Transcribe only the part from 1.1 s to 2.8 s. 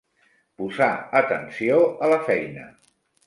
atenció a la feina.